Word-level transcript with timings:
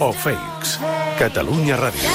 o 0.00 0.12
fakes. 0.12 0.78
Catalunya 1.18 1.76
Ràdio. 1.76 2.10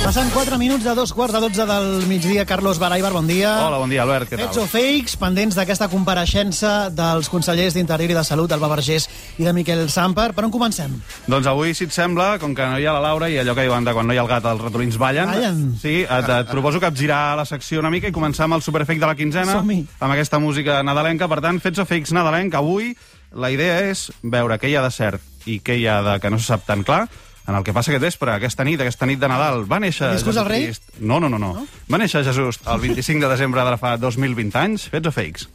Passen 0.00 0.30
4 0.32 0.56
minuts 0.58 0.82
de 0.82 0.94
dos 0.96 1.12
quarts 1.12 1.34
de 1.34 1.40
12 1.44 1.66
del 1.68 2.06
migdia. 2.08 2.46
Carlos 2.46 2.78
Baraibar, 2.80 3.12
bon 3.12 3.26
dia. 3.28 3.66
Hola, 3.66 3.76
bon 3.78 3.90
dia, 3.92 4.00
Albert, 4.02 4.30
què 4.30 4.38
Fets 4.40 4.56
tal? 4.56 4.64
o 4.64 4.66
fakes, 4.66 5.14
pendents 5.20 5.54
d'aquesta 5.54 5.86
compareixença 5.92 6.88
dels 6.90 7.28
consellers 7.30 7.76
d'Interior 7.76 8.10
i 8.10 8.16
de 8.16 8.24
Salut, 8.24 8.50
Alba 8.56 8.70
Vergés 8.72 9.06
i 9.38 9.44
de 9.46 9.52
Miquel 9.54 9.84
Samper. 9.92 10.30
Per 10.34 10.46
on 10.48 10.50
comencem? 10.54 10.96
Doncs 11.30 11.46
avui, 11.52 11.76
si 11.76 11.84
et 11.86 11.94
sembla, 11.94 12.32
com 12.42 12.56
que 12.56 12.66
no 12.72 12.80
hi 12.80 12.88
ha 12.88 12.96
la 12.96 13.04
Laura 13.04 13.28
i 13.30 13.38
allò 13.38 13.54
que 13.54 13.68
diuen 13.68 13.86
de 13.86 13.94
quan 13.94 14.08
no 14.08 14.16
hi 14.16 14.18
ha 14.18 14.24
el 14.24 14.32
gat, 14.32 14.48
els 14.50 14.64
ratolins 14.64 14.98
ballen, 14.98 15.30
Ballen. 15.30 15.62
sí, 15.78 16.00
et, 16.02 16.32
et 16.40 16.50
proposo 16.50 16.80
capgirar 16.82 17.36
la 17.38 17.44
secció 17.46 17.84
una 17.84 17.92
mica 17.92 18.08
i 18.10 18.16
començar 18.16 18.48
amb 18.48 18.56
el 18.58 18.64
superfake 18.66 19.04
de 19.04 19.06
la 19.12 19.14
quinzena, 19.14 19.60
amb 19.60 20.10
aquesta 20.10 20.40
música 20.42 20.80
nadalenca. 20.82 21.28
Per 21.30 21.42
tant, 21.44 21.60
fets 21.62 21.78
o 21.78 21.86
fakes 21.86 22.16
nadalenca, 22.16 22.64
avui 22.64 22.96
la 23.36 23.52
idea 23.52 23.78
és 23.92 24.08
veure 24.24 24.56
què 24.58 24.72
hi 24.72 24.78
ha 24.80 24.82
de 24.82 24.90
cert 24.90 25.46
i 25.46 25.60
què 25.62 25.76
hi 25.78 25.86
ha 25.86 26.00
de 26.02 26.18
que 26.24 26.32
no 26.32 26.40
se 26.40 26.50
sap 26.50 26.64
tan 26.66 26.82
clar 26.88 27.04
en 27.50 27.58
el 27.58 27.66
que 27.66 27.74
passa 27.76 27.90
aquest 27.92 28.06
vespre, 28.06 28.32
aquesta 28.32 28.64
nit, 28.66 28.80
aquesta 28.80 29.08
nit 29.10 29.20
de 29.20 29.28
Nadal. 29.30 29.66
Va 29.70 29.80
néixer... 29.82 30.12
Viscut 30.14 30.38
el 30.40 30.48
rei? 30.48 30.70
No, 31.00 31.20
no, 31.20 31.28
no, 31.28 31.38
no, 31.42 31.52
no. 31.58 31.66
Va 31.90 32.00
néixer 32.00 32.24
Jesús 32.26 32.62
el 32.64 32.80
25 32.86 33.26
de 33.26 33.34
desembre 33.34 33.66
de 33.66 33.76
fa 33.82 33.96
2020 33.98 34.62
anys. 34.62 34.88
Fets 34.94 35.10
o 35.10 35.14
fakes? 35.14 35.50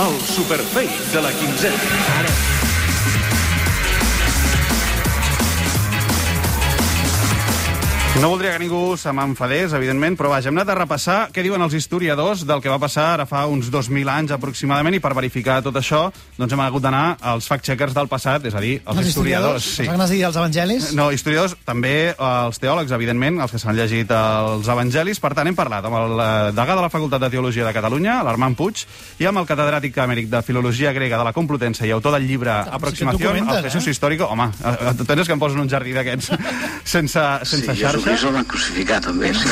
El 0.00 0.18
superfake 0.30 1.12
de 1.12 1.26
la 1.26 1.36
quinzena. 1.42 2.59
No 8.20 8.28
voldria 8.28 8.52
que 8.52 8.58
ningú 8.60 8.98
se 9.00 9.08
m'enfadés, 9.16 9.72
evidentment, 9.72 10.12
però 10.18 10.28
vaja, 10.28 10.50
hem 10.50 10.58
anat 10.58 10.68
a 10.68 10.74
repassar 10.76 11.14
què 11.32 11.40
diuen 11.40 11.62
els 11.64 11.72
historiadors 11.72 12.42
del 12.44 12.60
que 12.60 12.68
va 12.68 12.76
passar 12.76 13.06
ara 13.14 13.24
fa 13.24 13.46
uns 13.48 13.70
2.000 13.72 14.10
anys 14.12 14.34
aproximadament, 14.36 14.98
i 14.98 15.00
per 15.00 15.14
verificar 15.16 15.62
tot 15.64 15.78
això 15.80 16.02
doncs 16.36 16.52
hem 16.52 16.60
hagut 16.60 16.84
d'anar 16.84 17.16
als 17.32 17.48
fact-checkers 17.48 17.96
del 17.96 18.10
passat, 18.12 18.44
és 18.44 18.52
a 18.52 18.60
dir, 18.60 18.74
els, 18.84 19.00
historiadors. 19.08 19.64
Sí. 19.78 19.86
Els 19.88 20.12
dir 20.12 20.18
els 20.28 20.36
evangelis? 20.36 20.90
No, 20.98 21.06
historiadors, 21.16 21.54
també 21.64 21.94
eh, 22.10 22.18
els 22.18 22.60
teòlegs, 22.60 22.92
evidentment, 22.92 23.40
els 23.40 23.54
que 23.56 23.62
s'han 23.62 23.78
llegit 23.78 24.12
els 24.12 24.68
evangelis. 24.68 25.22
Per 25.24 25.32
tant, 25.38 25.48
hem 25.48 25.56
parlat 25.56 25.88
amb 25.88 25.98
el 26.02 26.14
eh, 26.20 26.28
degà 26.60 26.76
de 26.76 26.84
la 26.84 26.92
Facultat 26.92 27.24
de 27.24 27.32
Teologia 27.32 27.64
de 27.64 27.72
Catalunya, 27.72 28.18
l'Armand 28.28 28.60
Puig, 28.60 28.84
i 29.16 29.30
amb 29.32 29.40
el 29.40 29.48
catedràtic 29.48 29.96
emèric 30.04 30.28
de 30.28 30.44
Filologia 30.44 30.92
Grega 30.92 31.16
de 31.16 31.30
la 31.30 31.32
Complutense 31.32 31.88
i 31.88 31.96
autor 31.96 32.18
del 32.18 32.28
llibre 32.28 32.52
Aproximació 32.68 33.32
al 33.32 33.64
Jesús 33.64 33.86
eh? 33.86 33.96
Histórico. 33.96 34.28
Home, 34.28 34.50
eh, 34.60 34.94
tens 35.06 35.24
que 35.24 35.38
em 35.38 35.40
posen 35.40 35.64
un 35.64 35.72
jardí 35.72 35.96
d'aquests 35.96 36.36
sense, 36.98 37.26
sense 37.48 37.70
Sí, 37.70 37.80
xarxa? 37.80 38.09
Jesucrist 38.10 38.26
el 38.26 38.34
van 38.34 38.46
crucificar 38.48 38.96
també, 39.04 39.28
sí. 39.38 39.50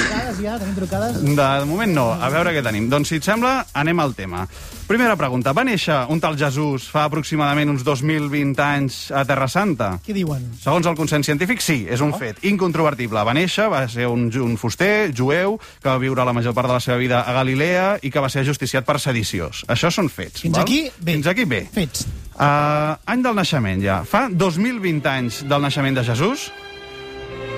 Trucades 0.75 1.19
ja. 1.23 1.45
De 1.61 1.67
moment 1.69 1.93
no. 1.95 2.07
A 2.11 2.27
veure 2.33 2.51
què 2.57 2.63
tenim. 2.67 2.89
Doncs, 2.91 3.13
si 3.13 3.21
et 3.21 3.27
sembla, 3.27 3.53
anem 3.79 4.01
al 4.03 4.17
tema. 4.19 4.49
Primera 4.89 5.15
pregunta. 5.21 5.53
Va 5.55 5.63
néixer 5.69 5.95
un 6.11 6.19
tal 6.19 6.35
Jesús 6.41 6.89
fa 6.91 7.05
aproximadament 7.07 7.71
uns 7.71 7.85
2.020 7.87 8.59
anys 8.65 8.99
a 9.15 9.23
Terra 9.29 9.47
Santa? 9.53 9.93
Què 10.03 10.17
diuen? 10.17 10.43
Segons 10.59 10.91
el 10.91 10.99
consens 10.99 11.31
científic, 11.31 11.63
sí, 11.63 11.85
és 11.87 12.03
un 12.03 12.11
fet 12.19 12.43
incontrovertible. 12.51 13.23
Va 13.23 13.37
néixer, 13.37 13.69
va 13.71 13.85
ser 13.87 14.11
un, 14.11 14.27
un 14.43 14.59
fuster 14.59 15.13
jueu 15.15 15.61
que 15.79 15.93
va 15.93 15.99
viure 16.03 16.27
la 16.27 16.35
major 16.35 16.57
part 16.57 16.67
de 16.73 16.81
la 16.81 16.83
seva 16.83 16.99
vida 16.99 17.23
a 17.23 17.37
Galilea 17.39 17.89
i 18.03 18.11
que 18.11 18.25
va 18.25 18.33
ser 18.33 18.43
ajusticiat 18.43 18.89
per 18.89 18.99
sediciós. 18.99 19.69
Això 19.71 19.93
són 19.95 20.11
fets. 20.11 20.43
Fins 20.43 20.59
val? 20.59 20.67
aquí, 20.67 20.89
bé. 20.99 21.15
Fins 21.21 21.31
aquí, 21.31 21.47
bé. 21.47 21.69
Fets. 21.79 22.09
Uh, 22.35 22.99
any 23.07 23.23
del 23.23 23.39
naixement, 23.39 23.85
ja. 23.87 24.03
Fa 24.09 24.27
2.020 24.33 25.15
anys 25.15 25.45
del 25.47 25.63
naixement 25.63 26.03
de 26.03 26.11
Jesús? 26.11 26.51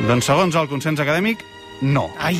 Doncs, 0.08 0.26
segons 0.26 0.56
el 0.56 0.68
consens 0.70 1.00
acadèmic, 1.02 1.44
no. 1.82 2.08
Ai, 2.18 2.38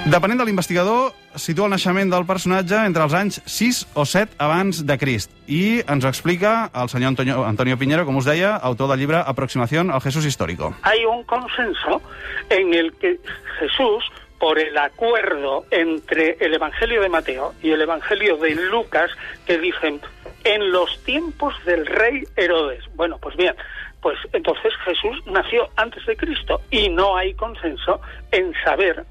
Depenent 0.00 0.38
de 0.40 0.46
l'investigador, 0.48 1.10
situa 1.36 1.66
el 1.68 1.74
naixement 1.74 2.08
del 2.08 2.24
personatge 2.24 2.78
entre 2.88 3.04
els 3.04 3.12
anys 3.12 3.36
6 3.44 3.80
o 4.00 4.06
7 4.08 4.38
abans 4.40 4.78
de 4.88 4.96
Crist. 4.96 5.34
I 5.44 5.82
ens 5.84 6.06
ho 6.06 6.08
explica 6.08 6.70
el 6.72 6.88
senyor 6.88 7.12
Antonio, 7.12 7.42
Antonio 7.44 7.76
Piñero, 7.76 8.06
com 8.08 8.16
us 8.16 8.24
deia, 8.24 8.54
autor 8.56 8.88
del 8.88 9.02
llibre 9.02 9.20
Aproximación 9.20 9.90
al 9.90 10.00
Jesús 10.00 10.24
Histórico. 10.24 10.74
hay 10.82 11.04
un 11.04 11.22
consenso 11.24 12.00
en 12.48 12.72
el 12.72 12.94
que 12.94 13.18
Jesús, 13.58 14.10
por 14.38 14.58
el 14.58 14.76
acuerdo 14.78 15.66
entre 15.70 16.38
el 16.40 16.54
Evangelio 16.54 17.02
de 17.02 17.10
Mateo 17.10 17.52
y 17.62 17.70
el 17.70 17.82
Evangelio 17.82 18.38
de 18.38 18.54
Lucas, 18.54 19.10
que 19.46 19.58
dicen 19.58 20.00
en 20.44 20.72
los 20.72 20.98
tiempos 21.04 21.54
del 21.66 21.84
rey 21.84 22.24
Herodes. 22.36 22.84
Bueno, 22.94 23.18
pues 23.20 23.36
bien, 23.36 23.54
pues 24.02 24.18
entonces 24.32 24.72
Jesús 24.84 25.16
nació 25.26 25.68
antes 25.76 26.04
de 26.06 26.16
Cristo 26.16 26.60
y 26.70 26.88
no 26.88 27.16
hay 27.16 27.34
consenso 27.34 28.00
en 28.32 28.52
saber 28.64 29.04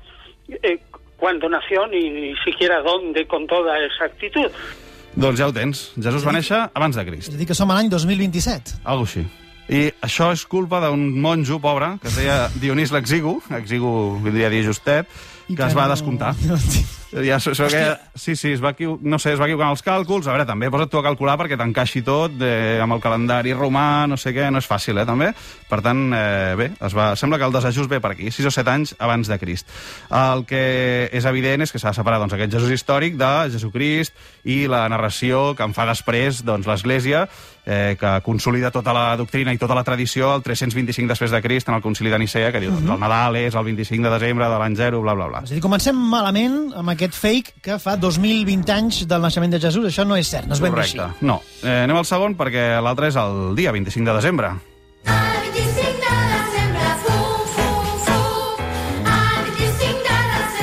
eh, 0.50 0.80
cuándo 1.18 1.48
nació 1.50 1.86
ni, 1.88 2.10
ni 2.10 2.36
siquiera 2.46 2.82
dónde 2.82 3.28
con 3.28 3.46
toda 3.48 3.78
exactitud. 3.86 4.50
Doncs 5.16 5.40
ja 5.40 5.48
ho 5.48 5.54
tens. 5.54 5.92
Jesús 5.98 6.26
va 6.26 6.32
néixer 6.32 6.70
abans 6.74 6.96
de 6.96 7.04
Crist. 7.06 7.30
és 7.30 7.36
a 7.36 7.38
dir 7.38 7.48
que 7.50 7.56
som 7.58 7.70
a 7.72 7.76
l'any 7.76 7.90
2027. 7.90 8.80
Algo 8.86 9.04
així. 9.10 9.26
I 9.70 9.92
això 10.02 10.32
és 10.34 10.46
culpa 10.50 10.80
d'un 10.82 11.20
monjo 11.22 11.60
pobre, 11.62 11.98
que 12.02 12.08
es 12.10 12.16
deia 12.18 12.48
Dionís 12.62 12.90
l'Exigu, 12.94 13.36
Exigu 13.58 13.92
vindria 14.24 14.48
a 14.48 14.54
dir 14.54 14.64
justet, 14.66 15.06
I 15.50 15.56
que 15.56 15.66
es 15.66 15.76
va 15.78 15.86
no- 15.86 15.94
descomptar. 15.94 16.34
Ja, 17.12 17.40
so, 17.40 17.56
so 17.56 17.66
que, 17.68 17.98
sí, 18.14 18.36
sí, 18.36 18.52
es 18.52 18.62
va, 18.64 18.72
equivo- 18.76 19.00
no 19.02 19.18
sé, 19.18 19.34
es 19.34 19.40
va 19.42 19.46
equivocar 19.48 19.72
els 19.74 19.82
càlculs. 19.84 20.28
A 20.28 20.34
veure, 20.36 20.46
també 20.46 20.70
posa't 20.70 20.92
tu 20.92 21.00
a 21.00 21.04
calcular 21.04 21.38
perquè 21.42 21.58
t'encaixi 21.58 22.04
tot 22.06 22.36
eh, 22.46 22.78
amb 22.84 22.94
el 22.94 23.02
calendari 23.02 23.54
romà, 23.58 24.06
no 24.08 24.18
sé 24.18 24.30
què, 24.36 24.52
no 24.54 24.62
és 24.62 24.68
fàcil, 24.70 25.00
eh, 25.02 25.06
també. 25.10 25.32
Per 25.70 25.82
tant, 25.82 26.04
eh, 26.14 26.54
bé, 26.60 26.70
es 26.86 26.94
va, 26.94 27.16
sembla 27.18 27.40
que 27.42 27.48
el 27.50 27.56
desajust 27.56 27.90
ve 27.90 28.00
per 28.00 28.12
aquí, 28.14 28.30
6 28.30 28.46
o 28.46 28.54
7 28.54 28.70
anys 28.76 28.96
abans 29.00 29.28
de 29.28 29.40
Crist. 29.42 29.68
El 30.14 30.46
que 30.46 31.10
és 31.12 31.26
evident 31.26 31.66
és 31.66 31.72
que 31.74 31.80
s'ha 31.82 31.96
de 31.96 32.00
separar 32.02 32.20
doncs, 32.22 32.34
aquest 32.38 32.54
Jesús 32.54 32.76
històric 32.78 33.18
de 33.18 33.32
Jesucrist 33.56 34.14
i 34.46 34.68
la 34.70 34.86
narració 34.90 35.56
que 35.58 35.66
en 35.66 35.74
fa 35.74 35.88
després 35.90 36.44
doncs, 36.46 36.68
l'Església, 36.70 37.26
eh, 37.66 37.98
que 38.00 38.22
consolida 38.26 38.72
tota 38.72 38.94
la 38.94 39.16
doctrina 39.18 39.54
i 39.54 39.58
tota 39.62 39.76
la 39.78 39.84
tradició 39.84 40.32
el 40.36 40.42
325 40.46 41.10
després 41.10 41.32
de 41.34 41.42
Crist 41.42 41.70
en 41.70 41.76
el 41.76 41.82
concili 41.82 42.10
de 42.10 42.18
Nicea, 42.22 42.52
que 42.54 42.62
diu 42.64 42.72
doncs, 42.74 42.90
el 42.90 43.00
Nadal 43.02 43.36
és 43.42 43.56
el 43.56 43.66
25 43.66 44.06
de 44.08 44.14
desembre 44.16 44.48
de 44.50 44.58
l'any 44.62 44.78
0, 44.78 45.02
bla, 45.02 45.14
bla, 45.14 45.28
bla. 45.30 45.42
És 45.46 45.52
a 45.52 45.58
dir, 45.58 45.62
comencem 45.62 45.98
malament 46.10 46.72
amb 46.76 46.90
aquest 47.00 47.16
fake 47.16 47.60
que 47.64 47.80
fa 47.80 47.96
2020 48.00 48.74
anys 48.76 49.04
del 49.10 49.24
naixement 49.24 49.56
de 49.56 49.62
Jesús. 49.64 49.88
Això 49.90 50.06
no 50.08 50.20
és 50.20 50.28
cert, 50.30 50.50
no 50.50 50.58
és 50.58 50.64
ben 50.64 50.76
bé 50.76 50.84
així. 50.84 51.00
Correcte. 51.00 51.26
No. 51.26 51.40
Eh, 51.64 51.86
anem 51.86 52.02
al 52.02 52.08
segon 52.08 52.36
perquè 52.40 52.74
l'altre 52.84 53.10
és 53.12 53.20
el 53.20 53.56
dia 53.60 53.72
25 53.76 54.12
de 54.12 54.18
desembre. 54.20 54.52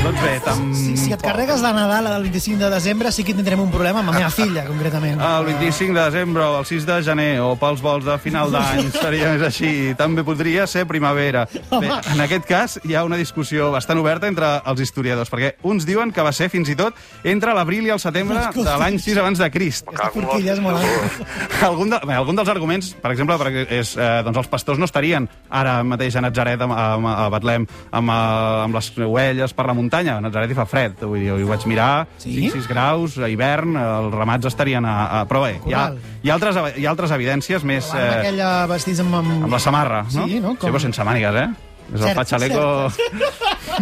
Doncs 0.07 0.23
bé, 0.23 0.35
tam... 0.39 0.61
Si, 0.71 0.93
si 0.95 1.11
et 1.11 1.23
carregues 1.23 1.59
la 1.65 1.73
Nadal 1.75 2.07
el 2.07 2.29
25 2.29 2.61
de 2.61 2.69
desembre, 2.71 3.11
sí 3.11 3.25
que 3.27 3.33
tindrem 3.35 3.59
un 3.59 3.73
problema 3.75 4.05
amb 4.05 4.13
la 4.13 4.21
meva 4.21 4.29
filla, 4.31 4.63
concretament. 4.69 5.19
El 5.19 5.49
25 5.49 5.97
de 5.97 6.05
desembre 6.05 6.45
o 6.45 6.61
el 6.61 6.67
6 6.69 6.85
de 6.87 6.99
gener 7.09 7.33
o 7.43 7.49
pels 7.59 7.83
vols 7.83 8.07
de 8.07 8.15
final 8.23 8.53
d'any 8.55 8.87
seria 8.95 9.33
més 9.35 9.43
així. 9.49 9.73
També 9.99 10.23
podria 10.23 10.69
ser 10.71 10.85
primavera. 10.87 11.43
Bé, 11.73 11.91
en 11.91 12.23
aquest 12.23 12.47
cas 12.47 12.77
hi 12.87 12.95
ha 12.95 13.03
una 13.09 13.19
discussió 13.19 13.73
bastant 13.75 13.99
oberta 13.99 14.31
entre 14.31 14.53
els 14.63 14.85
historiadors, 14.85 15.33
perquè 15.33 15.57
uns 15.67 15.89
diuen 15.89 16.15
que 16.15 16.23
va 16.23 16.31
ser 16.31 16.53
fins 16.55 16.71
i 16.71 16.79
tot 16.79 16.95
entre 17.27 17.57
l'abril 17.59 17.91
i 17.91 17.95
el 17.97 18.03
setembre 18.03 18.47
de 18.55 18.79
l'any 18.79 19.01
6 19.03 19.21
abans 19.25 19.43
de 19.43 19.51
Crist. 19.51 19.91
Aquesta 19.91 20.13
forquilla 20.15 20.55
és 20.55 20.63
molt 20.63 20.85
alta. 20.85 21.29
algun, 21.73 21.91
de, 21.97 22.01
bé, 22.07 22.15
algun 22.15 22.39
dels 22.39 22.55
arguments, 22.55 22.93
per 23.03 23.11
exemple, 23.17 23.41
perquè 23.43 23.67
és, 23.81 23.97
eh, 23.99 24.23
doncs 24.23 24.45
els 24.45 24.55
pastors 24.55 24.79
no 24.79 24.87
estarien 24.87 25.27
ara 25.51 25.81
mateix 25.83 26.15
a 26.15 26.23
Nazaret, 26.29 26.63
a, 26.63 26.71
a, 26.71 27.19
a 27.27 27.29
Betlem, 27.35 27.67
amb, 27.91 28.15
eh, 28.15 28.65
amb 28.71 28.79
les 28.79 28.95
ovelles 29.11 29.59
per 29.59 29.67
la 29.67 29.75
muntanya. 29.75 29.96
A 30.01 30.21
Nazaret 30.21 30.51
hi 30.51 30.57
fa 30.59 30.67
fred, 30.69 30.99
vull 31.01 31.21
dir, 31.23 31.31
ho 31.33 31.49
vaig 31.49 31.65
mirar, 31.71 32.07
Sí? 32.19 32.35
5-6 32.51 32.67
graus, 32.69 33.17
a 33.19 33.29
hivern, 33.33 33.77
els 33.81 34.15
ramats 34.15 34.47
estarien 34.51 34.85
a... 34.85 34.97
a 35.21 35.25
però 35.31 35.45
bé, 35.47 35.61
hi 35.67 35.73
ha, 35.75 35.87
hi, 36.23 36.31
ha 36.31 36.35
altres, 36.35 36.59
hi 36.77 36.87
ha 36.87 36.91
altres 36.91 37.11
evidències 37.17 37.65
més... 37.65 37.89
Amb 37.93 38.01
Eh, 38.03 38.19
aquella 38.21 38.51
vestits 38.71 39.01
amb... 39.01 39.15
amb... 39.23 39.33
amb 39.47 39.53
la 39.57 39.61
samarra, 39.63 40.03
no? 40.13 40.27
Sí, 40.27 40.41
no? 40.41 40.55
Sí, 40.61 40.67
però 40.69 40.81
sense 40.83 41.05
mànigues, 41.07 41.35
eh? 41.45 41.49
És 41.87 42.01
el 42.01 42.09
Cert, 42.09 42.17
fatxaleco... 42.19 42.65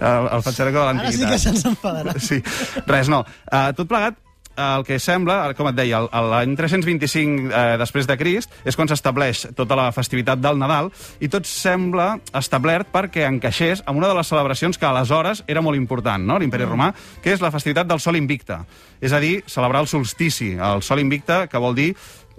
el, 0.00 0.28
el 0.32 0.42
fatxaleco 0.42 0.78
de 0.78 0.84
Ara 0.84 0.92
sí 1.10 1.18
l'antiguitat. 1.18 1.32
que 1.32 1.38
se'ns 1.42 1.64
enfadarà. 1.70 2.14
Sí, 2.22 2.38
res, 2.86 3.08
no. 3.12 3.22
Uh, 3.50 3.70
tot 3.76 3.88
plegat, 3.90 4.18
el 4.56 4.84
que 4.88 4.98
sembla, 5.02 5.52
com 5.56 5.68
et 5.70 5.76
deia, 5.76 6.00
l'any 6.02 6.56
325 6.58 7.50
eh, 7.50 7.76
després 7.80 8.08
de 8.08 8.16
Crist 8.18 8.52
és 8.64 8.76
quan 8.76 8.88
s'estableix 8.88 9.46
tota 9.56 9.78
la 9.78 9.90
festivitat 9.94 10.40
del 10.42 10.58
Nadal 10.60 10.90
i 11.20 11.30
tot 11.32 11.48
sembla 11.48 12.16
establert 12.36 12.90
perquè 12.92 13.26
encaixés 13.28 13.84
amb 13.86 14.00
una 14.00 14.10
de 14.10 14.18
les 14.18 14.32
celebracions 14.32 14.78
que 14.78 14.88
aleshores 14.88 15.44
era 15.46 15.62
molt 15.64 15.78
important, 15.78 16.24
no?, 16.24 16.40
l'imperi 16.40 16.68
romà, 16.68 16.92
que 17.22 17.34
és 17.34 17.44
la 17.44 17.52
festivitat 17.54 17.88
del 17.88 18.02
Sol 18.02 18.16
Invicte. 18.16 18.58
És 19.00 19.12
a 19.12 19.20
dir, 19.20 19.42
celebrar 19.46 19.84
el 19.84 19.90
solstici, 19.90 20.54
el 20.56 20.82
Sol 20.82 21.02
Invicte, 21.02 21.44
que 21.52 21.60
vol 21.60 21.76
dir 21.76 21.92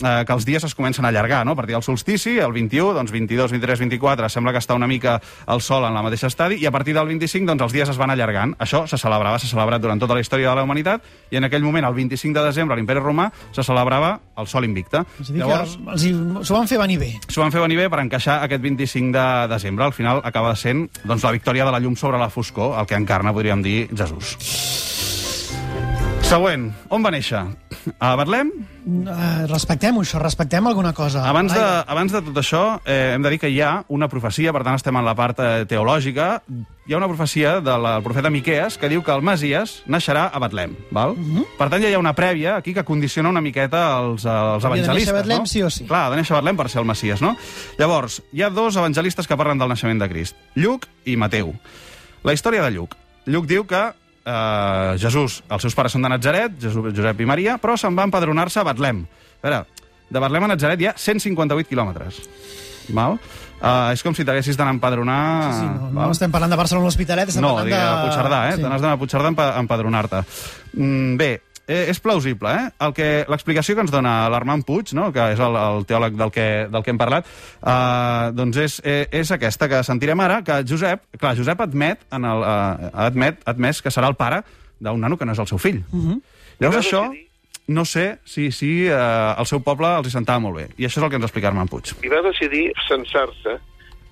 eh, 0.03 0.23
que 0.25 0.33
els 0.33 0.45
dies 0.45 0.63
es 0.63 0.75
comencen 0.75 1.05
a 1.05 1.09
allargar, 1.09 1.45
no? 1.45 1.51
A 1.53 1.55
partir 1.55 1.73
del 1.75 1.83
solstici, 1.83 2.37
el 2.39 2.51
21, 2.53 2.93
doncs 2.93 3.11
22, 3.11 3.51
23, 3.51 3.79
24, 3.79 4.29
sembla 4.29 4.51
que 4.53 4.61
està 4.61 4.75
una 4.75 4.87
mica 4.87 5.19
el 5.47 5.61
sol 5.61 5.85
en 5.87 5.93
la 5.93 6.01
mateixa 6.05 6.27
estadi, 6.27 6.57
i 6.61 6.65
a 6.65 6.71
partir 6.71 6.93
del 6.95 7.07
25, 7.07 7.47
doncs 7.47 7.63
els 7.67 7.73
dies 7.73 7.89
es 7.89 7.97
van 7.97 8.11
allargant. 8.13 8.55
Això 8.59 8.85
se 8.87 8.97
celebrava, 8.97 9.39
s'ha 9.39 9.47
celebrat 9.51 9.81
durant 9.81 9.99
tota 9.99 10.13
la 10.13 10.21
història 10.21 10.49
de 10.49 10.55
la 10.55 10.63
humanitat, 10.63 11.03
i 11.31 11.37
en 11.37 11.43
aquell 11.47 11.63
moment, 11.63 11.85
el 11.85 11.93
25 11.93 12.39
de 12.39 12.45
desembre, 12.45 12.75
a 12.75 12.77
l'imperi 12.77 12.99
romà, 13.03 13.29
se 13.51 13.63
celebrava 13.63 14.19
el 14.37 14.47
sol 14.47 14.65
invicte. 14.65 15.03
És 15.21 15.29
a 15.29 15.33
dir, 15.33 15.41
Llavors, 15.41 15.77
els 15.93 16.47
s'ho 16.47 16.55
van 16.57 16.67
fer 16.67 16.77
venir 16.79 16.99
bé. 16.99 17.13
s'ho 17.27 17.41
van 17.41 17.51
fer 17.51 17.61
venir 17.61 17.77
bé 17.77 17.89
per 17.89 17.99
encaixar 18.03 18.41
aquest 18.43 18.61
25 18.61 19.11
de 19.17 19.47
desembre. 19.53 19.85
Al 19.85 19.93
final 19.93 20.21
acaba 20.23 20.55
sent 20.55 20.87
doncs, 21.03 21.23
la 21.23 21.31
victòria 21.31 21.65
de 21.65 21.71
la 21.71 21.79
llum 21.79 21.95
sobre 21.95 22.17
la 22.17 22.29
foscor, 22.29 22.77
el 22.79 22.85
que 22.85 22.95
encarna, 22.95 23.33
podríem 23.33 23.61
dir, 23.63 23.89
Jesús. 23.95 25.06
Següent. 26.27 26.73
On 26.91 26.99
va 26.99 27.07
néixer? 27.13 27.39
A 28.03 28.07
Betlem? 28.19 28.49
Uh, 28.83 29.45
respectem 29.47 29.95
això, 30.01 30.19
respectem 30.19 30.65
alguna 30.67 30.91
cosa. 30.95 31.21
Abans 31.29 31.53
de, 31.55 31.61
abans 31.87 32.11
de 32.11 32.19
tot 32.25 32.39
això, 32.41 32.63
eh, 32.83 33.13
hem 33.15 33.23
de 33.23 33.31
dir 33.31 33.39
que 33.39 33.47
hi 33.47 33.61
ha 33.63 33.85
una 33.95 34.09
profecia, 34.11 34.51
per 34.51 34.65
tant 34.67 34.75
estem 34.75 34.95
en 34.99 35.05
la 35.07 35.13
part 35.15 35.39
eh, 35.39 35.63
teològica, 35.71 36.27
hi 36.83 36.93
ha 36.95 36.99
una 36.99 37.07
profecia 37.07 37.61
del 37.63 37.87
profeta 38.03 38.31
Miqueas 38.33 38.75
que 38.79 38.89
diu 38.91 39.05
que 39.07 39.15
el 39.15 39.23
Masies 39.23 39.77
naixerà 39.87 40.25
a 40.27 40.41
Betlem. 40.43 40.75
Val? 40.91 41.15
Per 41.59 41.69
tant, 41.71 41.79
ja 41.83 41.91
hi 41.93 41.95
ha 41.95 42.01
una 42.01 42.15
prèvia 42.17 42.57
aquí 42.57 42.73
que 42.75 42.83
condiciona 42.87 43.31
una 43.31 43.43
miqueta 43.43 43.85
els, 44.01 44.25
els 44.27 44.67
Havia 44.67 44.83
de 44.83 44.89
evangelistes. 44.89 44.97
néixer 44.97 45.15
a 45.15 45.21
Betlem, 45.21 45.45
no? 45.45 45.51
sí 45.53 45.63
o 45.63 45.69
sí. 45.71 45.87
Clar, 45.87 46.07
ha 46.07 46.11
de 46.11 46.19
néixer 46.19 46.35
a 46.35 46.41
Betlem 46.41 46.59
per 46.59 46.67
ser 46.73 46.81
el 46.83 46.89
Masies, 46.91 47.23
no? 47.23 47.37
Llavors, 47.79 48.19
hi 48.35 48.43
ha 48.43 48.51
dos 48.51 48.75
evangelistes 48.75 49.31
que 49.31 49.39
parlen 49.39 49.63
del 49.63 49.71
naixement 49.71 50.03
de 50.03 50.11
Crist, 50.11 50.35
Lluc 50.59 50.89
i 51.07 51.15
Mateu. 51.15 51.55
La 52.27 52.35
història 52.35 52.67
de 52.67 52.75
Lluc. 52.75 52.99
Lluc 53.31 53.47
diu 53.47 53.63
que 53.67 53.85
eh, 54.27 54.97
Jesús, 55.01 55.39
els 55.47 55.65
seus 55.65 55.75
pares 55.77 55.95
són 55.95 56.05
de 56.05 56.11
Natzaret, 56.11 56.59
Jesús, 56.61 56.91
Josep 56.93 57.23
i 57.23 57.29
Maria, 57.29 57.57
però 57.61 57.77
se'n 57.79 57.95
va 57.97 58.05
empadronar-se 58.07 58.61
a 58.61 58.67
Betlem. 58.67 59.03
A 59.41 59.47
veure, 59.47 59.63
de 60.09 60.23
Betlem 60.23 60.47
a 60.47 60.53
Natzaret 60.53 60.83
hi 60.83 60.89
ha 60.91 60.95
158 60.99 61.67
quilòmetres. 61.71 62.21
Val? 62.95 63.17
Uh, 63.57 63.89
és 63.89 64.03
com 64.05 64.13
si 64.13 64.21
t'haguessis 64.21 64.57
d'anar 64.57 64.69
a 64.69 64.77
empadronar... 64.77 65.21
Sí, 65.57 65.65
no, 65.65 65.87
val? 65.89 66.11
no 66.11 66.13
estem 66.13 66.33
parlant 66.33 66.51
de 66.53 66.59
Barcelona 66.59 66.85
L'Hospitalet, 66.85 67.31
estem 67.33 67.41
No, 67.41 67.55
parlant 67.57 67.73
de... 67.73 67.79
a 67.81 68.03
Puigcerdà, 68.03 68.41
eh? 68.45 68.51
Sí. 68.53 68.61
Sí. 68.61 68.67
T'has 68.67 68.83
d'anar 68.83 68.93
a 68.93 68.99
Puigcerdà 69.01 69.31
a 69.33 69.47
empadronar-te. 69.63 70.21
Mm, 70.77 71.15
bé, 71.17 71.29
eh, 71.67 71.85
és 71.91 71.99
plausible, 71.99 72.49
eh? 72.49 72.69
El 72.87 72.93
que 72.95 73.07
L'explicació 73.29 73.75
que 73.75 73.83
ens 73.85 73.93
dona 73.93 74.29
l'Armand 74.31 74.65
Puig, 74.67 74.93
no? 74.97 75.11
que 75.13 75.29
és 75.33 75.41
el, 75.43 75.57
el 75.59 75.85
teòleg 75.89 76.17
del 76.17 76.31
que, 76.33 76.47
del 76.71 76.85
que 76.85 76.93
hem 76.93 77.01
parlat, 77.01 77.27
eh, 77.59 78.31
doncs 78.37 78.61
és, 78.63 78.79
eh, 78.87 79.03
és 79.21 79.31
aquesta 79.35 79.69
que 79.69 79.83
sentirem 79.83 80.23
ara, 80.23 80.41
que 80.47 80.61
Josep, 80.67 81.05
clar, 81.19 81.35
Josep 81.37 81.61
admet, 81.67 82.07
en 82.15 82.25
el, 82.25 82.43
eh, 82.47 82.91
admet, 83.07 83.43
admès 83.45 83.83
que 83.83 83.93
serà 83.93 84.09
el 84.09 84.17
pare 84.19 84.41
d'un 84.79 85.01
nano 85.01 85.17
que 85.17 85.25
no 85.25 85.33
és 85.35 85.39
el 85.43 85.49
seu 85.49 85.57
fill. 85.57 85.83
Uh 85.91 86.03
-huh. 86.03 86.21
Llavors 86.59 86.85
això, 86.85 87.05
no 87.67 87.83
sé 87.85 88.19
si, 88.23 88.51
si 88.51 88.87
eh, 88.87 89.35
el 89.37 89.45
seu 89.45 89.61
poble 89.61 89.87
els 89.97 90.07
hi 90.07 90.11
sentava 90.11 90.39
molt 90.39 90.55
bé. 90.57 90.69
I 90.77 90.85
això 90.85 90.99
és 90.99 91.03
el 91.03 91.09
que 91.09 91.15
ens 91.15 91.25
explica 91.25 91.49
Armand 91.49 91.69
Puig. 91.69 91.93
i 92.03 92.07
va 92.07 92.21
decidir 92.21 92.71
censar-se 92.87 93.59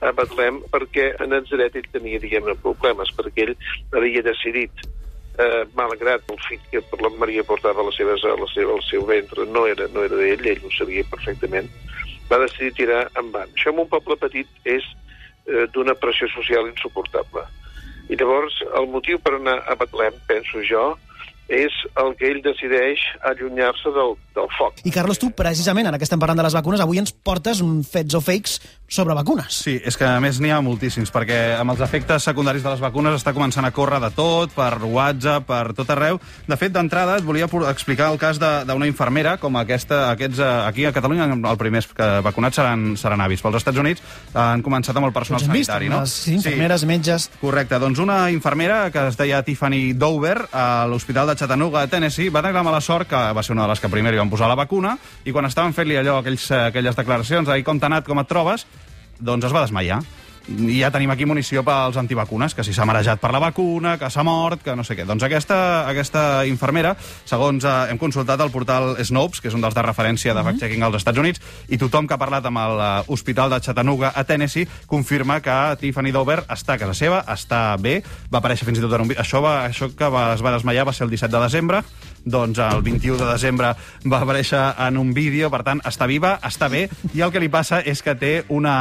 a 0.01 0.11
Betlem 0.11 0.59
perquè 0.71 1.15
a 1.19 1.25
Nazaret 1.25 1.75
ell 1.75 1.87
tenia, 1.91 2.19
diguem-ne, 2.19 2.55
problemes, 2.61 3.09
perquè 3.15 3.47
ell 3.47 3.55
havia 3.95 4.21
decidit, 4.21 4.71
eh, 5.37 5.63
malgrat 5.77 6.23
el 6.31 6.39
fill 6.47 6.61
que 6.71 6.81
per 6.89 7.01
la 7.03 7.11
Maria 7.19 7.43
portava 7.47 7.83
a 7.83 7.87
les 7.89 7.97
seves, 7.99 8.23
a 8.23 8.35
la 8.39 8.47
seva, 8.53 8.75
al 8.75 8.85
seu 8.87 9.05
ventre 9.09 9.45
no 9.49 9.65
era, 9.67 9.87
no 9.93 10.05
era 10.07 10.19
d'ell, 10.19 10.45
ell 10.51 10.65
ho 10.65 10.71
sabia 10.75 11.05
perfectament, 11.11 11.69
va 12.31 12.41
decidir 12.45 12.73
tirar 12.79 13.05
endavant. 13.13 13.51
Això 13.53 13.73
en 13.73 13.83
un 13.85 13.91
poble 13.91 14.17
petit 14.21 14.49
és 14.63 14.85
eh, 15.47 15.65
d'una 15.73 15.97
pressió 15.99 16.29
social 16.33 16.69
insuportable. 16.71 17.45
I 18.09 18.17
llavors 18.19 18.59
el 18.77 18.87
motiu 18.93 19.19
per 19.21 19.35
anar 19.39 19.59
a 19.65 19.75
Betlem, 19.79 20.17
penso 20.29 20.61
jo, 20.65 20.91
és 21.45 21.73
el 22.01 22.15
que 22.17 22.29
ell 22.31 22.39
decideix 22.41 23.01
allunyar-se 23.29 23.91
del, 23.93 24.15
del 24.33 24.47
foc. 24.57 24.81
I, 24.81 24.93
Carlos, 24.93 25.19
tu, 25.21 25.29
precisament, 25.37 25.85
ara 25.85 25.99
que 26.01 26.07
estem 26.07 26.21
parlant 26.21 26.39
de 26.39 26.45
les 26.47 26.57
vacunes, 26.57 26.81
avui 26.81 27.01
ens 27.01 27.13
portes 27.13 27.61
un 27.61 27.83
fets 27.85 28.17
o 28.17 28.21
fakes 28.23 28.57
sobre 28.87 29.15
vacunes. 29.17 29.47
Sí, 29.49 29.79
és 29.83 29.97
que 29.97 30.05
a 30.05 30.19
més 30.21 30.37
n'hi 30.39 30.51
ha 30.53 30.59
moltíssims, 30.61 31.09
perquè 31.11 31.57
amb 31.59 31.71
els 31.73 31.81
efectes 31.81 32.23
secundaris 32.23 32.61
de 32.63 32.69
les 32.69 32.79
vacunes 32.83 33.15
està 33.17 33.33
començant 33.33 33.65
a 33.65 33.71
córrer 33.73 33.99
de 34.03 34.11
tot, 34.13 34.51
per 34.53 34.77
WhatsApp, 34.83 35.47
per 35.47 35.73
tot 35.73 35.89
arreu. 35.89 36.19
De 36.47 36.55
fet, 36.57 36.71
d'entrada, 36.71 37.17
et 37.17 37.25
volia 37.25 37.47
explicar 37.71 38.11
el 38.11 38.19
cas 38.21 38.37
de- 38.39 38.63
d'una 38.65 38.85
infermera, 38.87 39.37
com 39.37 39.55
aquesta, 39.57 40.11
aquests, 40.11 40.39
eh, 40.39 40.43
aquí 40.67 40.85
a 40.85 40.93
Catalunya, 40.93 41.25
els 41.33 41.57
primers 41.57 41.87
que 41.87 42.21
vacunats 42.21 42.55
seran, 42.55 42.95
seran 42.95 43.21
avis. 43.21 43.41
Pels 43.41 43.55
Estats 43.55 43.77
Units 43.77 44.01
eh, 44.01 44.37
han 44.39 44.61
començat 44.63 44.95
amb 44.95 45.07
el 45.07 45.13
personal 45.13 45.39
Tots 45.41 45.49
hem 45.49 45.53
vist, 45.57 45.71
sanitari, 45.71 45.89
no? 45.89 46.01
les 46.01 46.11
sí, 46.11 46.33
infermeres, 46.35 46.85
metges... 46.85 47.29
Correcte, 47.41 47.79
doncs 47.79 47.99
una 47.99 48.29
infermera 48.31 48.91
que 48.91 49.07
es 49.07 49.17
deia 49.17 49.41
Tiffany 49.43 49.93
Dover 49.97 50.47
a 50.53 50.85
l'Hospital 50.87 51.27
de 51.27 51.35
Chattanooga, 51.35 51.81
a 51.81 51.87
Tennessee, 51.87 52.29
va 52.29 52.41
tenir 52.41 52.53
la 52.55 52.63
mala 52.63 52.81
sort 52.81 53.09
que 53.09 53.15
va 53.33 53.43
ser 53.43 53.53
una 53.53 53.63
de 53.63 53.69
les 53.73 53.79
que 53.81 53.89
primer 53.89 54.13
li 54.13 54.19
van 54.21 54.29
posar 54.29 54.47
la 54.47 54.55
vacuna 54.55 54.97
i 55.25 55.31
quan 55.33 55.45
estaven 55.45 55.73
fent-li 55.73 55.97
allò, 55.97 56.19
aquells, 56.21 56.49
eh, 56.51 56.61
aquelles 56.69 56.95
declaracions, 56.95 57.49
ahir 57.49 57.63
com 57.65 57.79
t'ha 57.79 57.87
anat, 57.89 58.05
com 58.05 58.19
et 58.19 58.27
trobes, 58.27 58.65
doncs 59.19 59.47
es 59.47 59.55
va 59.55 59.65
desmaiar. 59.65 60.03
I 60.45 60.77
ja 60.77 60.91
tenim 60.93 61.09
aquí 61.09 61.25
munició 61.25 61.63
pels 61.65 61.95
antivacunes, 61.97 62.53
que 62.53 62.63
si 62.63 62.73
s'ha 62.73 62.85
marejat 62.85 63.17
per 63.21 63.31
la 63.33 63.41
vacuna, 63.41 63.95
que 63.97 64.11
s'ha 64.13 64.21
mort, 64.23 64.61
que 64.61 64.75
no 64.77 64.83
sé 64.85 64.93
què. 64.93 65.05
Doncs 65.07 65.25
aquesta, 65.25 65.57
aquesta 65.89 66.45
infermera, 66.45 66.93
segons 67.25 67.65
eh, 67.65 67.73
hem 67.89 67.97
consultat 67.97 68.41
el 68.45 68.53
portal 68.53 68.93
Snopes, 69.01 69.41
que 69.41 69.49
és 69.49 69.57
un 69.57 69.65
dels 69.65 69.73
de 69.73 69.85
referència 69.85 70.35
de 70.37 70.43
fact-checking 70.45 70.85
als 70.85 70.99
Estats 71.01 71.21
Units, 71.21 71.41
i 71.65 71.81
tothom 71.81 72.05
que 72.05 72.13
ha 72.13 72.21
parlat 72.21 72.45
amb 72.45 72.61
l'Hospital 72.61 73.55
de 73.55 73.61
Chattanooga 73.65 74.13
a 74.13 74.23
Tennessee 74.23 74.69
confirma 74.85 75.39
que 75.41 75.57
Tiffany 75.81 76.13
Dover 76.13 76.43
està 76.45 76.75
a 76.75 76.81
casa 76.83 76.93
seva, 76.93 77.23
està 77.33 77.63
bé, 77.81 78.01
va 78.29 78.43
aparèixer 78.43 78.69
fins 78.69 78.77
i 78.77 78.85
tot 78.85 78.93
en 78.99 79.07
un... 79.07 79.15
Això, 79.17 79.41
va, 79.41 79.63
això 79.65 79.89
que 79.97 80.11
va, 80.13 80.27
es 80.37 80.45
va 80.45 80.53
desmaiar 80.53 80.85
va 80.85 80.93
ser 80.93 81.09
el 81.09 81.15
17 81.15 81.33
de 81.33 81.41
desembre, 81.47 81.81
doncs 82.25 82.59
el 82.59 82.81
21 82.81 83.17
de 83.21 83.29
desembre 83.29 83.71
va 84.09 84.19
aparèixer 84.21 84.61
en 84.87 84.97
un 84.97 85.13
vídeo, 85.13 85.49
per 85.53 85.61
tant, 85.65 85.81
està 85.85 86.07
viva, 86.09 86.35
està 86.45 86.67
bé, 86.71 86.87
i 87.13 87.21
el 87.21 87.31
que 87.31 87.41
li 87.41 87.49
passa 87.53 87.81
és 87.85 88.01
que 88.03 88.15
té 88.17 88.33
una 88.49 88.75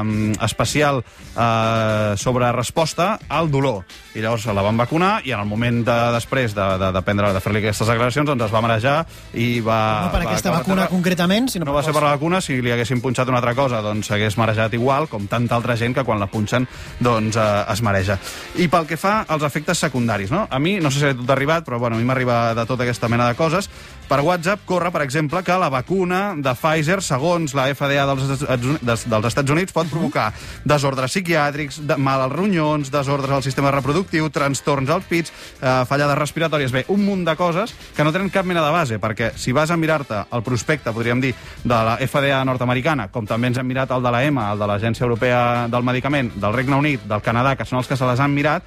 um, 0.00 0.30
especial 0.44 1.00
uh, 1.00 2.14
sobre 2.20 2.52
resposta 2.52 3.16
al 3.28 3.50
dolor. 3.50 3.82
I 4.14 4.24
llavors 4.24 4.46
la 4.50 4.64
van 4.66 4.78
vacunar 4.78 5.20
i 5.24 5.32
en 5.32 5.40
el 5.40 5.48
moment 5.48 5.82
de, 5.86 5.98
després 6.16 6.54
de, 6.54 6.66
de, 6.82 6.90
de, 6.92 7.02
prendre, 7.06 7.32
de 7.32 7.42
fer-li 7.42 7.62
aquestes 7.62 7.88
declaracions 7.88 8.28
doncs 8.28 8.46
es 8.48 8.54
va 8.54 8.62
marejar 8.64 8.96
i 9.32 9.48
va... 9.64 9.80
No 10.06 10.12
per 10.12 10.22
va 10.24 10.30
aquesta 10.34 10.54
vacuna 10.54 10.84
terra. 10.84 10.92
concretament, 10.92 11.48
sinó 11.52 11.68
No 11.68 11.76
va 11.76 11.84
ser 11.86 11.94
per 11.96 12.04
la 12.04 12.14
vacuna, 12.16 12.42
si 12.44 12.58
li 12.60 12.74
haguessin 12.74 13.00
punxat 13.00 13.30
una 13.30 13.40
altra 13.40 13.54
cosa, 13.58 13.80
doncs 13.84 14.10
s'hagués 14.10 14.36
marejat 14.40 14.74
igual, 14.76 15.08
com 15.10 15.28
tanta 15.30 15.56
altra 15.56 15.76
gent 15.80 15.96
que 15.96 16.04
quan 16.04 16.20
la 16.20 16.28
punxen 16.30 16.66
doncs 17.00 17.38
eh, 17.38 17.48
es 17.72 17.84
mareja. 17.86 18.18
I 18.60 18.68
pel 18.72 18.88
que 18.90 18.98
fa 19.00 19.20
als 19.30 19.46
efectes 19.46 19.80
secundaris, 19.86 20.32
no? 20.34 20.46
A 20.50 20.58
mi, 20.58 20.76
no 20.82 20.90
sé 20.90 21.00
si 21.00 21.10
a 21.12 21.16
tu 21.16 21.24
t'ha 21.24 21.36
arribat, 21.38 21.64
però 21.66 21.78
bueno, 21.78 21.96
a 21.96 22.02
mi 22.02 22.08
m'arriba 22.08 22.42
de 22.58 22.66
tota 22.66 22.89
aquesta 22.90 23.08
mena 23.08 23.28
de 23.28 23.38
coses. 23.38 23.70
Per 24.10 24.18
WhatsApp 24.26 24.64
corre, 24.66 24.90
per 24.90 25.04
exemple, 25.04 25.38
que 25.46 25.54
la 25.54 25.68
vacuna 25.70 26.34
de 26.34 26.50
Pfizer, 26.58 26.98
segons 26.98 27.52
la 27.54 27.68
FDA 27.70 28.02
dels, 28.08 28.40
dels, 28.82 29.04
dels 29.06 29.28
Estats 29.28 29.52
Units, 29.54 29.70
pot 29.70 29.86
provocar 29.86 30.32
desordres 30.66 31.14
psiquiàtrics, 31.14 31.78
de, 31.86 31.94
mal 31.94 32.24
als 32.24 32.34
ronyons, 32.34 32.90
desordres 32.90 33.36
al 33.36 33.44
sistema 33.46 33.70
reproductiu, 33.70 34.26
trastorns 34.34 34.90
als 34.90 35.06
pits, 35.06 35.30
eh, 35.60 35.84
fallades 35.86 36.18
respiratòries, 36.18 36.74
bé, 36.74 36.82
un 36.90 37.04
munt 37.06 37.22
de 37.28 37.36
coses 37.38 37.76
que 37.94 38.02
no 38.02 38.10
tenen 38.10 38.32
cap 38.34 38.48
mena 38.50 38.64
de 38.66 38.72
base, 38.74 38.98
perquè 38.98 39.30
si 39.38 39.54
vas 39.54 39.70
a 39.70 39.78
mirar-te 39.78 40.24
el 40.26 40.42
prospecte, 40.42 40.90
podríem 40.90 41.22
dir, 41.22 41.30
de 41.62 41.78
la 41.78 41.94
FDA 42.02 42.42
nord-americana, 42.44 43.12
com 43.14 43.28
també 43.30 43.52
ens 43.52 43.62
hem 43.62 43.70
mirat 43.70 43.94
el 43.94 44.02
de 44.02 44.10
la 44.10 44.24
EMA, 44.26 44.48
el 44.56 44.58
de 44.58 44.70
l'Agència 44.72 45.06
Europea 45.06 45.68
del 45.70 45.86
Medicament, 45.86 46.32
del 46.34 46.56
Regne 46.56 46.82
Unit, 46.82 47.06
del 47.06 47.22
Canadà, 47.22 47.54
que 47.54 47.68
són 47.68 47.78
els 47.78 47.86
que 47.86 48.00
se 48.00 48.10
les 48.10 48.18
han 48.18 48.34
mirat, 48.34 48.66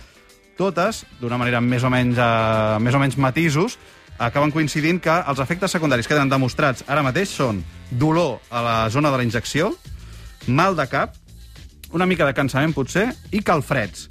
totes, 0.55 1.03
d'una 1.19 1.41
manera 1.41 1.59
més 1.59 1.83
o 1.83 1.91
menys, 1.91 2.15
eh, 2.15 2.79
més 2.79 2.95
o 2.95 3.03
menys 3.03 3.19
matisos, 3.19 3.77
acaben 4.25 4.53
coincidint 4.53 5.01
que 5.03 5.13
els 5.27 5.41
efectes 5.43 5.73
secundaris 5.75 6.07
que 6.07 6.15
queden 6.15 6.31
demostrats 6.31 6.85
ara 6.87 7.03
mateix 7.05 7.33
són 7.33 7.63
dolor 7.91 8.39
a 8.49 8.63
la 8.63 8.77
zona 8.93 9.11
de 9.11 9.19
la 9.19 9.27
injecció, 9.27 9.73
mal 10.47 10.77
de 10.77 10.87
cap, 10.91 11.17
una 11.93 12.07
mica 12.09 12.25
de 12.25 12.33
cansament 12.33 12.73
potser, 12.73 13.09
i 13.31 13.43
calfreds. 13.45 14.09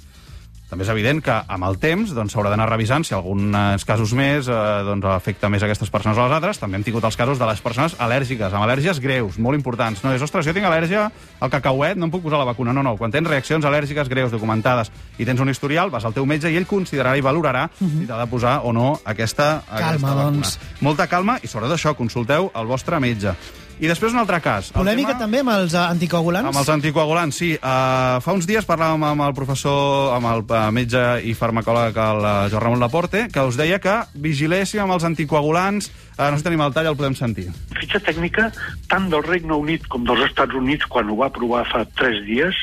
També 0.73 0.87
és 0.87 0.89
evident 0.89 1.19
que 1.21 1.33
amb 1.53 1.67
el 1.67 1.75
temps 1.77 2.15
doncs, 2.17 2.33
s'haurà 2.33 2.49
d'anar 2.49 2.65
revisant 2.65 3.03
si 3.05 3.13
alguns 3.13 3.83
casos 3.85 4.09
més 4.17 4.47
eh, 4.49 4.55
doncs, 4.87 5.05
afecta 5.05 5.45
més 5.53 5.61
aquestes 5.61 5.91
persones 5.93 6.17
o 6.17 6.23
les 6.25 6.33
altres. 6.33 6.57
També 6.57 6.79
hem 6.79 6.85
tingut 6.87 7.05
els 7.05 7.17
casos 7.19 7.37
de 7.37 7.45
les 7.45 7.61
persones 7.61 7.93
al·lèrgiques, 8.01 8.49
amb 8.49 8.65
al·lèrgies 8.65 8.97
greus, 9.03 9.37
molt 9.37 9.59
importants. 9.59 10.01
No 10.01 10.15
és, 10.17 10.25
ostres, 10.25 10.47
jo 10.49 10.57
tinc 10.57 10.65
al·lèrgia 10.65 11.05
al 11.13 11.53
cacauet, 11.53 11.93
no 11.93 12.09
em 12.09 12.15
puc 12.15 12.25
posar 12.25 12.41
la 12.41 12.49
vacuna. 12.49 12.73
No, 12.73 12.81
no, 12.81 12.95
quan 12.97 13.13
tens 13.13 13.29
reaccions 13.29 13.69
al·lèrgiques 13.69 14.09
greus 14.09 14.33
documentades 14.33 14.89
i 15.21 15.29
tens 15.29 15.45
un 15.45 15.53
historial, 15.53 15.93
vas 15.93 16.09
al 16.09 16.17
teu 16.17 16.25
metge 16.25 16.49
i 16.49 16.57
ell 16.57 16.65
considerarà 16.65 17.19
i 17.21 17.21
valorarà 17.21 17.67
si 17.77 18.07
t'ha 18.09 18.17
de 18.17 18.29
posar 18.33 18.61
o 18.65 18.73
no 18.73 18.95
aquesta, 19.03 19.59
aquesta 19.67 19.91
Calma, 19.91 20.15
vacuna. 20.15 20.31
doncs. 20.31 20.57
Molta 20.81 21.05
calma 21.05 21.37
i 21.43 21.51
sobretot 21.51 21.77
això, 21.77 21.93
consulteu 21.93 22.49
el 22.49 22.65
vostre 22.65 22.97
metge. 22.97 23.37
I 23.81 23.87
després 23.89 24.13
un 24.13 24.19
altre 24.21 24.37
cas. 24.39 24.69
el 24.71 24.77
Polèmica 24.81 25.09
tema- 25.15 25.19
també 25.25 25.39
amb 25.41 25.49
els 25.49 25.73
eh, 25.73 25.77
anticoagulants? 25.77 26.47
amb 26.47 26.57
els 26.61 26.69
anticoagulants, 26.69 27.35
sí. 27.35 27.49
Uh, 27.57 28.21
fa 28.23 28.31
uns 28.31 28.45
dies 28.47 28.65
parlàvem 28.65 29.01
amb 29.03 29.21
el 29.25 29.33
professor, 29.33 30.13
amb 30.15 30.25
el 30.29 30.43
uh, 30.45 30.71
metge 30.71 31.01
i 31.27 31.33
farmacòleg, 31.33 31.97
el 31.97 32.21
uh, 32.23 32.49
Joan 32.53 32.63
Ramon 32.63 32.79
Laporte, 32.79 33.27
que 33.33 33.41
us 33.43 33.57
deia 33.59 33.79
que 33.83 33.97
vigiléssim 34.15 34.79
amb 34.85 34.93
els 34.95 35.03
anticoagulants. 35.03 35.89
Uh, 36.13 36.29
no 36.29 36.37
sé 36.37 36.43
si 36.43 36.47
tenim 36.47 36.61
el 36.61 36.73
tall, 36.73 36.87
el 36.93 36.95
podem 36.99 37.15
sentir. 37.17 37.49
fitxa 37.79 37.99
tècnica 37.99 38.51
tant 38.87 39.09
del 39.11 39.23
Regne 39.25 39.53
Unit 39.57 39.87
com 39.91 40.05
dels 40.07 40.21
Estats 40.29 40.53
Units, 40.55 40.85
quan 40.87 41.09
ho 41.09 41.17
va 41.19 41.27
aprovar 41.27 41.65
fa 41.67 41.83
tres 41.97 42.23
dies, 42.25 42.55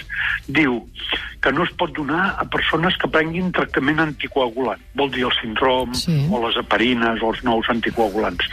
diu 0.48 0.80
que 1.40 1.52
no 1.52 1.64
es 1.64 1.70
pot 1.72 1.92
donar 1.96 2.36
a 2.38 2.44
persones 2.44 2.96
que 3.00 3.08
prenguin 3.08 3.50
tractament 3.52 3.98
anticoagulant. 4.00 4.80
Vol 4.94 5.10
dir 5.10 5.24
el 5.24 5.32
síndrom, 5.40 5.94
Sí. 5.94 6.26
o 6.30 6.46
les 6.46 6.56
heparines, 6.56 7.22
o 7.22 7.30
els 7.32 7.42
nous 7.44 7.68
anticoagulants. 7.70 8.44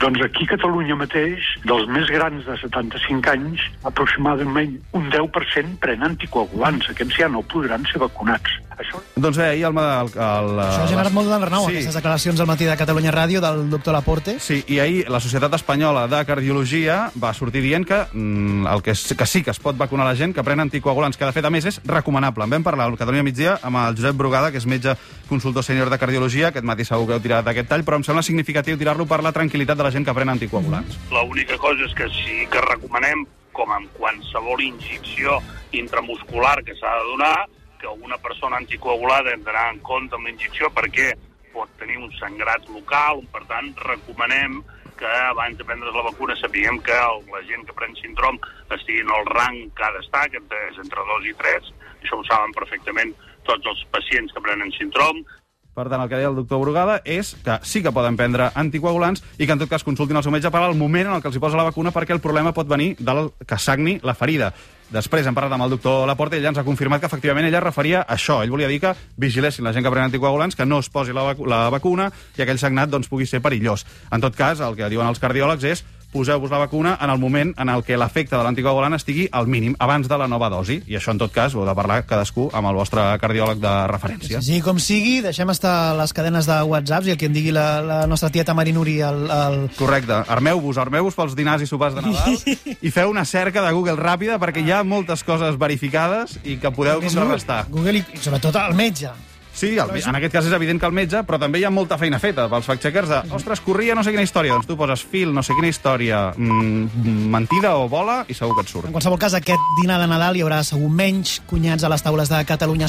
Doncs 0.00 0.22
aquí 0.24 0.44
a 0.44 0.56
Catalunya 0.56 0.96
mateix, 0.96 1.38
dels 1.64 1.86
més 1.88 2.08
grans 2.08 2.46
de 2.46 2.56
75 2.56 3.28
anys, 3.30 3.60
aproximadament 3.84 4.78
un 4.96 5.10
10% 5.12 5.76
pren 5.82 6.02
anticoagulants. 6.02 6.88
Aquests 6.90 7.18
ja 7.20 7.28
no 7.28 7.42
podran 7.42 7.84
ser 7.92 8.00
vacunats. 8.00 8.50
Això 8.80 8.96
Doncs 9.20 9.36
bé, 9.36 9.44
ahir 9.50 9.66
el... 9.68 9.76
el, 9.76 10.08
el 10.08 10.60
Això 10.64 10.84
ha 10.86 10.88
generat 10.88 11.12
molt 11.12 11.28
d'enrenou, 11.28 11.66
sí. 11.68 11.74
aquestes 11.76 11.98
declaracions 11.98 12.40
al 12.40 12.46
matí 12.48 12.64
de 12.64 12.78
Catalunya 12.80 13.12
Ràdio 13.12 13.42
del 13.44 13.66
doctor 13.68 13.92
Laporte. 13.92 14.38
Sí, 14.40 14.62
i 14.72 14.78
ahir 14.80 15.02
la 15.12 15.20
Societat 15.20 15.52
Espanyola 15.58 16.06
de 16.08 16.22
Cardiologia 16.24 17.10
va 17.20 17.34
sortir 17.36 17.60
dient 17.60 17.84
que, 17.84 18.06
mm, 18.14 18.66
el 18.72 18.80
que, 18.82 18.92
és- 18.96 19.12
que 19.14 19.26
sí 19.26 19.42
que 19.44 19.50
es 19.52 19.60
pot 19.60 19.76
vacunar 19.76 20.06
la 20.06 20.16
gent 20.16 20.32
que 20.34 20.42
pren 20.42 20.60
anticoagulants, 20.64 21.18
que 21.20 21.26
de 21.28 21.32
fet 21.36 21.44
a 21.44 21.50
més 21.50 21.66
és 21.66 21.80
recomanable. 21.84 22.29
En 22.38 22.50
vam 22.54 22.62
parlar 22.62 22.86
al 22.86 22.96
Catalunya 22.98 23.24
Migdia 23.26 23.56
amb 23.62 23.80
el 23.82 23.96
Josep 23.98 24.16
Brugada, 24.16 24.50
que 24.52 24.60
és 24.62 24.66
metge 24.66 24.94
consultor 25.28 25.64
sènior 25.66 25.90
de 25.90 25.98
Cardiologia, 25.98 26.48
aquest 26.48 26.66
matí 26.66 26.84
segur 26.84 27.08
que 27.08 27.16
heu 27.18 27.24
tirat 27.24 27.46
aquest 27.50 27.68
tall, 27.68 27.84
però 27.84 27.98
em 27.98 28.06
sembla 28.06 28.22
significatiu 28.22 28.78
tirar-lo 28.78 29.06
per 29.10 29.22
la 29.24 29.32
tranquil·litat 29.32 29.78
de 29.78 29.86
la 29.86 29.90
gent 29.90 30.06
que 30.06 30.14
pren 30.14 30.30
anticoagulants. 30.32 30.98
L'única 31.10 31.58
cosa 31.58 31.84
és 31.88 31.94
que 31.98 32.08
sí 32.14 32.46
que 32.50 32.62
recomanem, 32.68 33.26
com 33.52 33.72
en 33.74 33.88
qualsevol 33.98 34.62
injecció 34.62 35.40
intramuscular 35.72 36.60
que 36.64 36.76
s'ha 36.78 36.94
de 37.00 37.08
donar, 37.10 37.36
que 37.80 37.88
una 37.88 38.18
persona 38.18 38.60
anticoagulada 38.60 39.32
hem 39.34 39.42
d'anar 39.42 39.70
en 39.72 39.80
compte 39.80 40.14
amb 40.14 40.28
la 40.28 40.34
injecció 40.34 40.70
perquè 40.74 41.14
pot 41.54 41.70
tenir 41.80 41.98
un 41.98 42.12
sangrat 42.18 42.68
local, 42.70 43.24
per 43.32 43.42
tant, 43.50 43.72
recomanem 43.82 44.60
que 45.00 45.10
abans 45.30 45.58
de 45.58 45.66
prendre's 45.66 45.96
la 45.96 46.06
vacuna 46.06 46.36
sapiguem 46.38 46.78
que 46.84 47.00
la 47.32 47.42
gent 47.48 47.66
que 47.66 47.76
pren 47.76 47.96
síndrom 47.98 48.38
estigui 48.76 49.00
en 49.02 49.12
el 49.16 49.28
rang 49.32 49.58
que 49.74 49.86
ha 49.86 49.92
d'estar, 49.96 50.28
que 50.30 50.44
és 50.68 50.80
entre 50.84 51.04
2 51.16 51.28
i 51.32 51.36
3, 51.42 51.74
això 52.04 52.20
ho 52.20 52.24
saben 52.28 52.56
perfectament 52.56 53.14
tots 53.48 53.66
els 53.72 53.84
pacients 53.94 54.32
que 54.36 54.44
prenen 54.44 54.72
síndrom, 54.78 55.24
Per 55.70 55.86
tant, 55.86 56.02
el 56.02 56.08
que 56.10 56.18
deia 56.18 56.28
el 56.28 56.34
doctor 56.34 56.58
Brugada 56.60 56.96
és 57.06 57.30
que 57.44 57.54
sí 57.62 57.80
que 57.80 57.92
poden 57.94 58.16
prendre 58.18 58.50
anticoagulants 58.58 59.22
i 59.38 59.46
que 59.46 59.54
en 59.54 59.60
tot 59.62 59.70
cas 59.70 59.86
consultin 59.86 60.18
el 60.18 60.24
seu 60.26 60.34
metge 60.34 60.50
per 60.50 60.64
al 60.64 60.74
moment 60.76 61.06
en 61.06 61.14
el 61.14 61.22
que 61.22 61.30
els 61.30 61.38
hi 61.38 61.42
posa 61.42 61.56
la 61.56 61.68
vacuna 61.68 61.92
perquè 61.94 62.12
el 62.16 62.20
problema 62.20 62.52
pot 62.52 62.68
venir 62.68 62.96
del 62.98 63.30
que 63.46 63.58
sagni 63.58 64.00
la 64.02 64.16
ferida. 64.18 64.50
Després 64.90 65.22
hem 65.22 65.36
parlat 65.36 65.54
amb 65.54 65.62
el 65.68 65.76
doctor 65.76 66.02
Laporte 66.10 66.34
i 66.34 66.40
ell 66.42 66.48
ens 66.50 66.58
ha 66.58 66.66
confirmat 66.66 66.98
que 66.98 67.06
efectivament 67.06 67.46
ella 67.46 67.60
referia 67.62 68.00
a 68.02 68.16
això. 68.16 68.40
Ell 68.42 68.50
volia 68.50 68.66
dir 68.66 68.80
que 68.82 68.90
vigilessin 69.22 69.62
la 69.62 69.70
gent 69.72 69.86
que 69.86 69.92
pren 69.92 70.08
anticoagulants, 70.08 70.58
que 70.58 70.66
no 70.66 70.80
es 70.82 70.90
posi 70.90 71.14
la, 71.14 71.28
vacu 71.28 71.46
la 71.46 71.68
vacuna 71.70 72.08
i 72.34 72.42
aquell 72.42 72.58
sagnat 72.58 72.90
doncs, 72.90 73.06
pugui 73.06 73.28
ser 73.30 73.38
perillós. 73.44 73.86
En 74.10 74.24
tot 74.24 74.34
cas, 74.34 74.58
el 74.58 74.74
que 74.74 74.90
diuen 74.90 75.06
els 75.06 75.22
cardiòlegs 75.22 75.68
és 75.70 75.84
poseu-vos 76.12 76.50
la 76.50 76.58
vacuna 76.58 76.96
en 77.00 77.10
el 77.10 77.18
moment 77.18 77.52
en 77.58 77.68
el 77.72 77.84
que 77.86 77.98
l'efecte 77.98 78.36
de 78.36 78.42
l'anticoagulant 78.42 78.96
estigui 78.96 79.28
al 79.32 79.46
mínim, 79.46 79.76
abans 79.78 80.08
de 80.08 80.18
la 80.18 80.28
nova 80.28 80.50
dosi. 80.50 80.80
I 80.90 80.98
això, 80.98 81.14
en 81.14 81.22
tot 81.22 81.32
cas, 81.32 81.54
ho 81.54 81.64
de 81.66 81.74
parlar 81.76 82.02
cadascú 82.08 82.48
amb 82.52 82.70
el 82.70 82.78
vostre 82.78 83.04
cardiòleg 83.22 83.62
de 83.62 83.74
referència. 83.90 84.42
Sí, 84.44 84.60
com 84.64 84.80
sigui, 84.82 85.20
deixem 85.24 85.50
estar 85.52 85.94
les 85.98 86.14
cadenes 86.16 86.48
de 86.50 86.60
WhatsApps 86.66 87.10
i 87.10 87.14
el 87.14 87.20
que 87.20 87.30
em 87.30 87.36
digui 87.36 87.54
la, 87.54 87.68
la 87.86 88.00
nostra 88.10 88.30
tieta 88.34 88.54
Marinuri 88.54 88.98
el, 89.06 89.24
el... 89.30 89.58
Correcte. 89.78 90.22
Armeu-vos, 90.28 90.78
armeu-vos 90.82 91.18
pels 91.18 91.38
dinars 91.38 91.64
i 91.64 91.70
sopars 91.70 91.96
de 91.96 92.04
Nadal 92.06 92.38
i 92.86 92.94
feu 92.94 93.10
una 93.10 93.24
cerca 93.24 93.64
de 93.64 93.72
Google 93.76 93.98
ràpida 94.00 94.40
perquè 94.42 94.64
hi 94.64 94.74
ha 94.74 94.84
moltes 94.84 95.24
coses 95.26 95.58
verificades 95.60 96.38
i 96.44 96.58
que 96.60 96.74
podeu 96.74 97.02
contrarrestar. 97.04 97.64
Google 97.70 98.02
i 98.02 98.22
sobretot 98.22 98.58
el 98.66 98.78
metge. 98.78 99.29
Sí, 99.52 99.74
el, 99.76 99.90
en 99.90 100.16
aquest 100.16 100.32
cas 100.32 100.46
és 100.46 100.54
evident 100.54 100.80
que 100.80 100.86
el 100.88 100.94
metge, 100.94 101.22
però 101.26 101.38
també 101.42 101.60
hi 101.60 101.66
ha 101.66 101.72
molta 101.74 101.98
feina 102.00 102.20
feta 102.22 102.46
pels 102.48 102.68
fact-checkers 102.68 103.10
de, 103.10 103.18
ostres, 103.36 103.60
corria 103.64 103.96
no 103.98 104.04
sé 104.06 104.14
quina 104.14 104.24
història. 104.24 104.54
Doncs 104.54 104.68
tu 104.70 104.76
poses 104.78 105.02
fil, 105.02 105.34
no 105.34 105.42
sé 105.42 105.56
quina 105.58 105.68
història, 105.68 106.20
mm, 106.36 107.04
mentida 107.34 107.74
o 107.76 107.88
bola, 107.90 108.24
i 108.28 108.34
segur 108.34 108.54
que 108.56 108.64
et 108.64 108.72
surt. 108.72 108.86
En 108.86 108.94
qualsevol 108.94 109.18
cas, 109.20 109.34
aquest 109.34 109.66
dinar 109.82 109.98
de 110.00 110.06
Nadal 110.10 110.38
hi 110.38 110.44
haurà 110.46 110.62
segur 110.64 110.88
menys 110.88 111.40
cunyats 111.50 111.84
a 111.84 111.90
les 111.92 112.02
taules 112.02 112.30
de 112.30 112.44
Catalunya 112.48 112.88